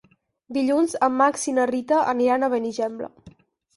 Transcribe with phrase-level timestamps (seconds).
[0.55, 3.13] Dilluns en Max i na Rita aniran a Benigembla.